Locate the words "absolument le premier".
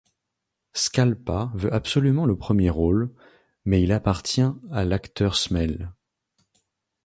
1.71-2.71